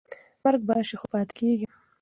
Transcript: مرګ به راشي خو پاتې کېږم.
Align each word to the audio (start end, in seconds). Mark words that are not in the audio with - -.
مرګ 0.43 0.61
به 0.67 0.71
راشي 0.75 0.95
خو 0.99 1.07
پاتې 1.13 1.33
کېږم. 1.37 1.71